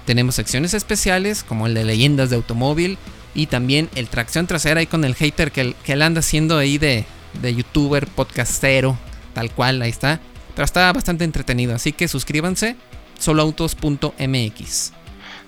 [0.06, 2.98] Tenemos secciones especiales como el de leyendas de automóvil
[3.34, 6.78] y también el tracción trasera ahí con el hater que, que él anda haciendo ahí
[6.78, 7.06] de,
[7.42, 8.98] de youtuber, podcastero,
[9.34, 10.20] tal cual, ahí está.
[10.56, 12.76] Pero está bastante entretenido, así que suscríbanse,
[13.20, 15.03] soloautos.mx.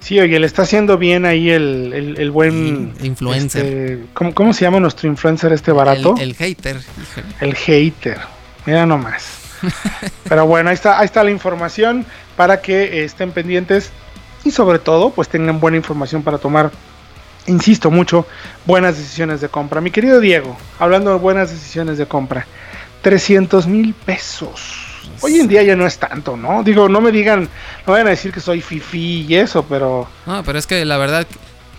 [0.05, 2.93] Sí, oye, le está haciendo bien ahí el, buen...
[3.01, 3.65] influencer.
[3.65, 6.13] Este, ¿cómo, se llama nuestro influencer este barato?
[6.19, 6.79] El, hater.
[7.41, 8.19] El hater.
[8.67, 9.25] Mira nomás.
[10.29, 13.89] Pero bueno, ahí está, ahí está la información para que estén pendientes
[14.43, 16.69] y sobre todo pues tengan buena información para tomar
[17.47, 18.27] insisto mucho,
[18.67, 19.81] buenas decisiones de compra.
[19.81, 22.45] Mi querido Diego, hablando de buenas decisiones de compra,
[23.01, 24.84] 300 mil pesos.
[25.21, 26.63] Hoy en día ya no es tanto, ¿no?
[26.63, 27.49] Digo, no me digan,
[27.85, 30.07] no vayan a decir que soy fifi y eso, pero...
[30.25, 31.27] No, pero es que la verdad,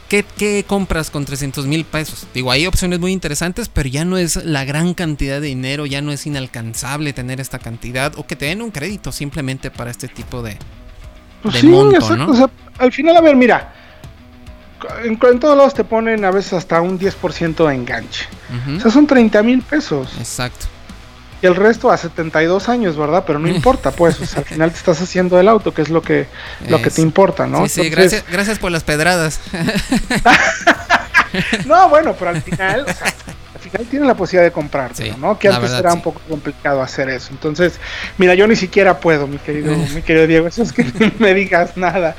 [0.08, 2.26] ¿qué, compras con 300 mil pesos?
[2.34, 6.02] Digo, hay opciones muy interesantes, pero ya no es la gran cantidad de dinero, ya
[6.02, 10.08] no es inalcanzable tener esta cantidad, o que te den un crédito simplemente para este
[10.08, 10.56] tipo de,
[11.42, 12.30] pues sí, monto, ¿no?
[12.30, 13.72] O sea, al final, a ver, mira,
[15.04, 18.26] en, todos lados te ponen a veces hasta un 10% de enganche.
[18.76, 20.08] O sea, son 30 mil pesos.
[20.18, 20.66] Exacto.
[21.42, 23.24] Y el resto a 72 años, ¿verdad?
[23.26, 26.26] Pero no importa, pues, al final te estás haciendo el auto, que es lo que,
[26.68, 27.68] lo que te importa, ¿no?
[27.68, 29.40] Sí, sí, gracias, gracias por las pedradas.
[31.66, 32.86] no, bueno, pero al final,
[33.76, 35.38] final tiene la posibilidad de comprarte, ¿no?
[35.38, 37.28] Que antes era un poco complicado hacer eso.
[37.30, 37.78] Entonces,
[38.18, 41.34] mira, yo ni siquiera puedo, mi querido, mi querido Diego, eso es que no me
[41.34, 42.16] digas nada.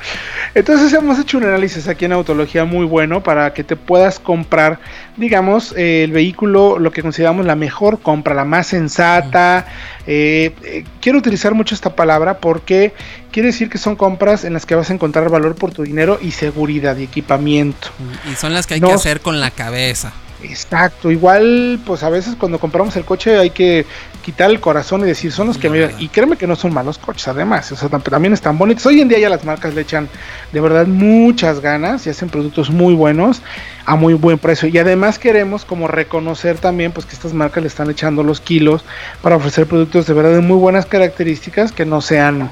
[0.54, 4.80] Entonces hemos hecho un análisis aquí en Autología muy bueno para que te puedas comprar,
[5.16, 9.66] digamos, eh, el vehículo, lo que consideramos la mejor compra, la más sensata.
[10.06, 12.94] Eh, eh, quiero utilizar mucho esta palabra porque
[13.30, 16.18] quiere decir que son compras en las que vas a encontrar valor por tu dinero
[16.20, 17.88] y seguridad y equipamiento.
[18.30, 20.12] Y son las que hay que hacer con la cabeza.
[20.42, 23.84] Exacto, igual pues a veces cuando compramos el coche hay que
[24.24, 26.96] quitar el corazón y decir son los que me y créeme que no son malos
[26.96, 28.86] coches además, o sea, también están bonitos.
[28.86, 30.08] Hoy en día ya las marcas le echan
[30.52, 33.42] de verdad muchas ganas y hacen productos muy buenos
[33.84, 37.68] a muy buen precio y además queremos como reconocer también pues que estas marcas le
[37.68, 38.84] están echando los kilos
[39.22, 42.48] para ofrecer productos de verdad de muy buenas características que no sean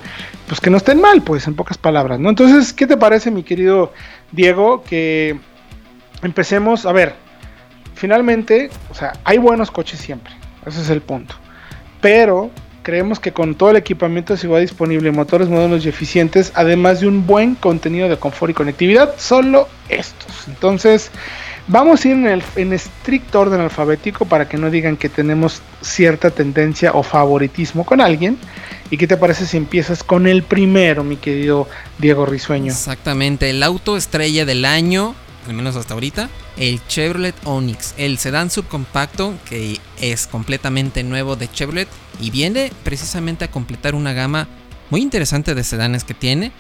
[0.48, 2.30] pues que no estén mal, pues en pocas palabras, ¿no?
[2.30, 3.92] Entonces, ¿qué te parece mi querido
[4.32, 5.38] Diego que
[6.22, 7.25] empecemos, a ver,
[7.96, 10.32] finalmente, o sea, hay buenos coches siempre,
[10.64, 11.34] ese es el punto.
[12.00, 12.50] Pero
[12.82, 17.08] creemos que con todo el equipamiento de seguridad disponible, motores modernos y eficientes, además de
[17.08, 20.46] un buen contenido de confort y conectividad, solo estos.
[20.46, 21.10] Entonces,
[21.66, 25.62] vamos a ir en, el, en estricto orden alfabético para que no digan que tenemos
[25.80, 28.38] cierta tendencia o favoritismo con alguien.
[28.88, 31.66] ¿Y qué te parece si empiezas con el primero, mi querido
[31.98, 32.70] Diego Risueño?
[32.70, 38.50] Exactamente, el auto estrella del año al menos hasta ahorita, el Chevrolet Onix, el sedán
[38.50, 41.88] subcompacto que es completamente nuevo de Chevrolet
[42.20, 44.48] y viene precisamente a completar una gama
[44.90, 46.52] muy interesante de sedanes que tiene.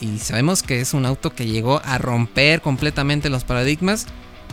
[0.00, 4.06] Y sabemos que es un auto que llegó a romper completamente los paradigmas.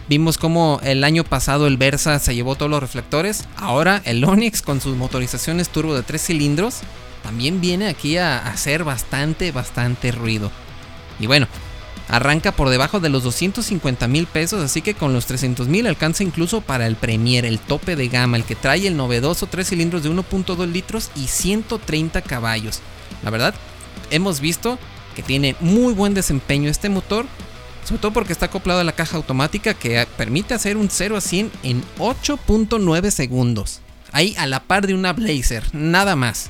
[0.07, 3.45] Vimos como el año pasado el Versa se llevó todos los reflectores.
[3.57, 6.81] Ahora el Onix con sus motorizaciones turbo de 3 cilindros
[7.23, 10.51] también viene aquí a hacer bastante, bastante ruido.
[11.19, 11.47] Y bueno,
[12.09, 16.23] Arranca por debajo de los 250 mil pesos, así que con los 300 mil alcanza
[16.23, 20.03] incluso para el Premier, el tope de gama, el que trae el novedoso 3 cilindros
[20.03, 22.81] de 1.2 litros y 130 caballos.
[23.23, 23.55] La verdad,
[24.11, 24.77] hemos visto
[25.15, 27.25] que tiene muy buen desempeño este motor,
[27.85, 31.21] sobre todo porque está acoplado a la caja automática que permite hacer un 0 a
[31.21, 33.79] 100 en 8.9 segundos.
[34.11, 36.49] Ahí a la par de una Blazer, nada más.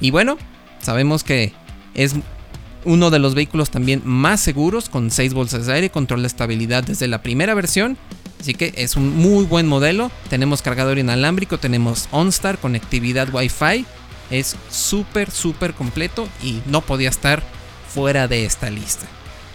[0.00, 0.36] Y bueno,
[0.82, 1.52] sabemos que
[1.94, 2.14] es
[2.86, 6.84] uno de los vehículos también más seguros con 6 bolsas de aire, control de estabilidad
[6.84, 7.98] desde la primera versión.
[8.40, 10.10] Así que es un muy buen modelo.
[10.30, 13.84] Tenemos cargador inalámbrico, tenemos OnStar, conectividad Wi-Fi.
[14.30, 17.42] Es súper, súper completo y no podía estar
[17.88, 19.06] fuera de esta lista.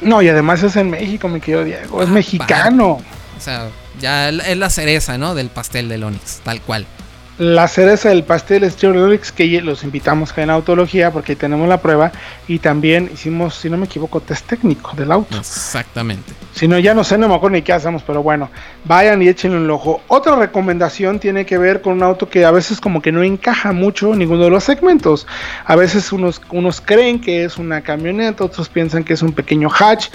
[0.02, 2.02] No, y además es en México, mi querido Diego.
[2.02, 3.00] Es ah, mexicano.
[3.38, 3.70] O sea,
[4.00, 5.36] ya es la cereza, ¿no?
[5.36, 6.86] Del pastel del Onix, tal cual
[7.38, 11.82] la cereza del pastel es George que los invitamos en Autología porque ahí tenemos la
[11.82, 12.12] prueba
[12.48, 15.38] y también hicimos, si no me equivoco, test técnico del auto.
[15.38, 16.34] Exactamente.
[16.54, 18.50] Si no, ya no sé, no me acuerdo ni qué hacemos, pero bueno,
[18.86, 20.02] vayan y échenle un ojo.
[20.08, 23.72] Otra recomendación tiene que ver con un auto que a veces como que no encaja
[23.72, 25.28] mucho ninguno de los segmentos.
[25.66, 29.70] A veces unos, unos creen que es una camioneta, otros piensan que es un pequeño
[29.70, 30.08] hatch.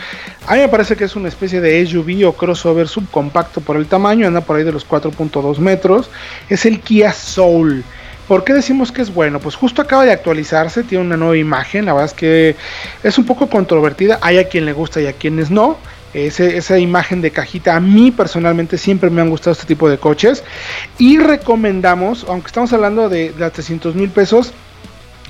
[0.47, 3.87] A mí me parece que es una especie de SUV o crossover subcompacto por el
[3.87, 6.11] tamaño, anda por ahí de los 4.2 metros.
[6.49, 7.85] Es el Kia Soul.
[8.27, 9.39] ¿Por qué decimos que es bueno?
[9.39, 12.57] Pues justo acaba de actualizarse, tiene una nueva imagen, la verdad es que
[13.05, 15.79] es un poco controvertida, hay a quien le gusta y a quienes no.
[16.17, 20.43] Esa imagen de cajita a mí personalmente siempre me han gustado este tipo de coches
[20.99, 24.53] y recomendamos, aunque estamos hablando de, de 300 mil pesos,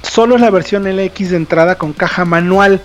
[0.02, 2.80] solo es la versión LX de entrada con caja manual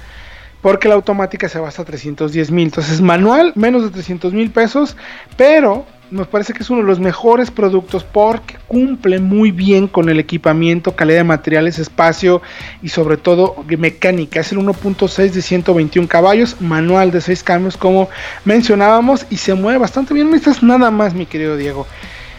[0.61, 2.65] porque la automática se va hasta 310 mil.
[2.65, 4.95] Entonces, manual, menos de 300 mil pesos,
[5.37, 10.09] pero nos parece que es uno de los mejores productos porque cumple muy bien con
[10.09, 12.41] el equipamiento, calidad de materiales, espacio
[12.81, 14.41] y sobre todo mecánica.
[14.41, 18.09] Es el 1.6 de 121 caballos, manual de 6 cambios como
[18.43, 20.27] mencionábamos y se mueve bastante bien.
[20.27, 21.87] No necesitas nada más, mi querido Diego.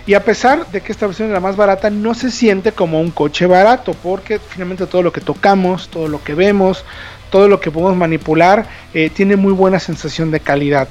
[0.07, 3.01] Y a pesar de que esta versión es la más barata, no se siente como
[3.01, 6.85] un coche barato, porque finalmente todo lo que tocamos, todo lo que vemos,
[7.31, 10.89] todo lo que podemos manipular eh, tiene muy buena sensación de calidad.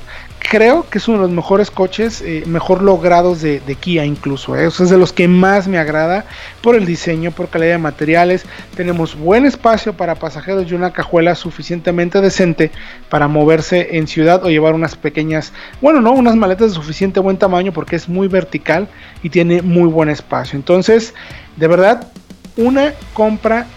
[0.50, 4.56] Creo que es uno de los mejores coches, eh, mejor logrados de, Kia incluso.
[4.58, 4.68] Eh.
[4.68, 6.26] es de los que más me agrada
[6.62, 8.44] por el diseño, por calidad de materiales.
[8.76, 12.72] Tenemos buen espacio para pasajeros y una cajuela suficientemente decente
[13.10, 17.38] para moverse en ciudad o llevar unas pequeñas, bueno, no, unas maletas de suficiente buen
[17.38, 18.89] tamaño porque es muy vertical
[19.24, 20.58] y tiene muy buen espacio.
[20.58, 21.14] Entonces,
[21.56, 22.12] de verdad,
[22.58, 23.68] una compra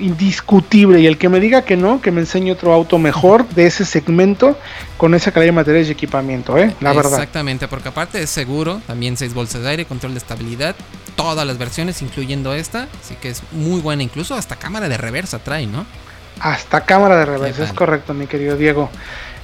[0.00, 1.00] indiscutible.
[1.00, 3.84] Y el que me diga que no, que me enseñe otro auto mejor de ese
[3.84, 4.58] segmento
[4.96, 6.74] con esa calidad de materiales y equipamiento, ¿eh?
[6.80, 7.14] La verdad.
[7.14, 10.76] Exactamente, porque aparte es seguro, también 6 bolsas de aire, control de estabilidad,
[11.16, 12.88] todas las versiones, incluyendo esta.
[13.02, 15.86] Así que es muy buena, incluso hasta cámara de reversa trae, ¿no?
[16.40, 18.90] Hasta cámara de reversa, es correcto, mi querido Diego.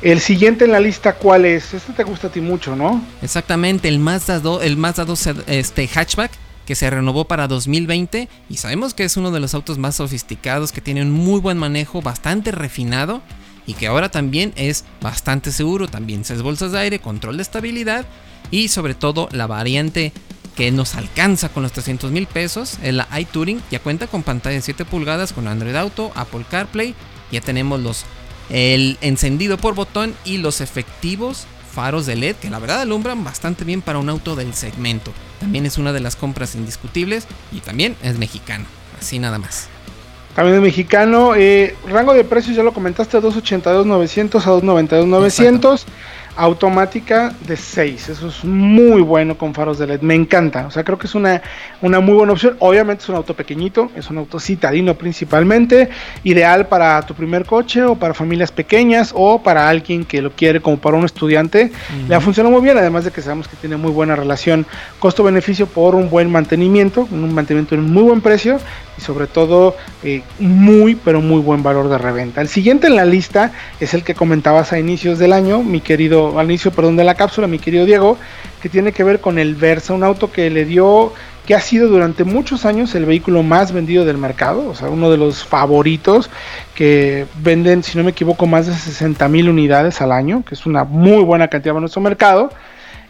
[0.03, 1.73] El siguiente en la lista, ¿cuál es?
[1.73, 3.03] Este te gusta a ti mucho, ¿no?
[3.23, 6.33] Exactamente, el Mazda 2, el Mazda 2 este, hatchback
[6.67, 10.73] que se renovó para 2020 y sabemos que es uno de los autos más sofisticados
[10.73, 13.23] que tiene un muy buen manejo, bastante refinado
[13.67, 18.07] y que ahora también es bastante seguro, también 6 bolsas de aire, control de estabilidad
[18.51, 20.13] y sobre todo la variante
[20.57, 24.57] que nos alcanza con los 300 mil pesos, es la iTouring, ya cuenta con pantalla
[24.57, 26.95] de 7 pulgadas con Android Auto, Apple CarPlay,
[27.31, 28.05] ya tenemos los
[28.51, 33.65] el encendido por botón y los efectivos faros de LED que la verdad alumbran bastante
[33.65, 35.13] bien para un auto del segmento.
[35.41, 38.65] También es una de las compras indiscutibles y también es mexicano.
[39.01, 39.69] Así nada más.
[40.35, 41.35] También es mexicano.
[41.35, 45.83] Eh, rango de precios ya lo comentaste, 282.900 a 292.900
[46.37, 48.09] automática de 6.
[48.09, 50.01] Eso es muy bueno con faros de LED.
[50.01, 50.67] Me encanta.
[50.67, 51.43] O sea, creo que es una,
[51.81, 52.57] una muy buena opción.
[52.59, 55.91] Obviamente es un auto pequeñito, es un auto citadino principalmente.
[56.25, 60.61] Ideal para tu primer coche o para familias pequeñas o para alguien que lo quiere
[60.61, 61.73] como para un estudiante.
[62.09, 64.67] Le ha funcionado muy bien, además de que sabemos que tiene muy buena relación
[64.99, 68.59] costo-beneficio por un buen mantenimiento, un mantenimiento en un muy buen precio
[68.97, 72.41] y sobre todo eh, muy pero muy buen valor de reventa.
[72.41, 76.22] El siguiente en la lista es el que comentabas a inicios del año, mi querido,
[76.39, 78.19] al inicio perdón de la cápsula, mi querido Diego,
[78.61, 81.13] que tiene que ver con el Versa, un auto que le dio
[81.47, 85.11] que ha sido durante muchos años el vehículo más vendido del mercado, o sea, uno
[85.11, 86.31] de los favoritos
[86.75, 90.67] que venden, si no me equivoco, más de 60 mil unidades al año, que es
[90.67, 92.51] una muy buena cantidad para nuestro mercado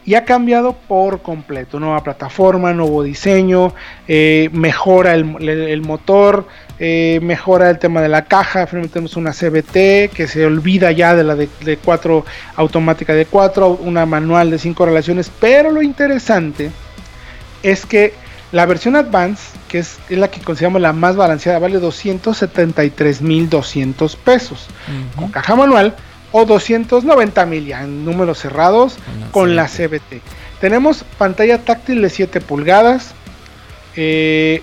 [0.04, 1.78] y ha cambiado por completo.
[1.78, 3.74] Nueva plataforma, nuevo diseño,
[4.08, 6.46] eh, mejora el, motor,
[6.78, 8.66] eh, mejora el tema de la caja.
[8.66, 11.48] Finalmente tenemos una CBT que se olvida ya de la de,
[11.82, 12.24] 4
[12.56, 15.30] automática de 4, una manual de 5 relaciones.
[15.40, 16.70] Pero lo interesante
[17.62, 18.14] es que
[18.50, 24.66] la versión Advance, que es, la que consideramos la más balanceada, vale 273.200 pesos.
[25.16, 25.94] Con caja manual
[26.32, 28.96] o 290 mil ya en números cerrados
[29.30, 30.20] con la CBT.
[30.60, 33.14] Tenemos pantalla táctil de 7 pulgadas,
[33.96, 34.62] eh,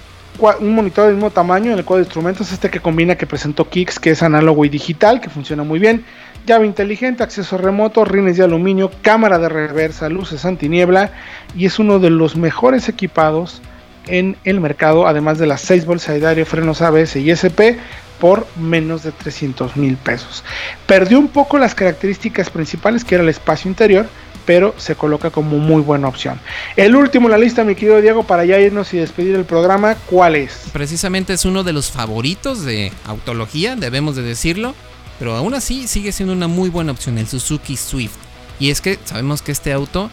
[0.59, 3.67] un monitor del mismo tamaño en el cuadro de instrumentos, este que combina que presentó
[3.69, 6.05] Kicks, que es análogo y digital, que funciona muy bien,
[6.45, 11.11] llave inteligente, acceso remoto, rines de aluminio, cámara de reversa, luces antiniebla
[11.55, 13.61] y es uno de los mejores equipados
[14.07, 17.77] en el mercado, además de las 6 bolsas de aire, frenos ABS y SP,
[18.19, 20.43] por menos de 300 mil pesos.
[20.85, 24.07] Perdió un poco las características principales que era el espacio interior,
[24.45, 26.39] pero se coloca como muy buena opción.
[26.75, 29.95] El último en la lista, mi querido Diego, para ya irnos y despedir el programa,
[30.07, 30.61] ¿cuál es?
[30.73, 34.73] Precisamente es uno de los favoritos de autología, debemos de decirlo,
[35.19, 38.15] pero aún así sigue siendo una muy buena opción, el Suzuki Swift.
[38.59, 40.09] Y es que sabemos que este auto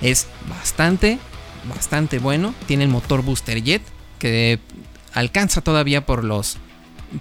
[0.00, 1.18] es bastante,
[1.68, 3.82] bastante bueno, tiene el motor Booster Jet,
[4.18, 4.60] que
[5.12, 6.58] alcanza todavía por los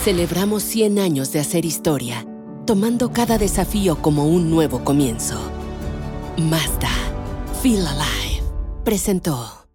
[0.04, 2.26] Celebramos 100 años de hacer historia,
[2.66, 5.40] tomando cada desafío como un nuevo comienzo.
[6.36, 6.90] Mazda,
[7.62, 8.42] Feel Alive,
[8.84, 9.66] presentó